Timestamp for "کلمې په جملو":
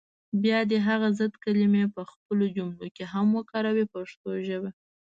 1.43-2.87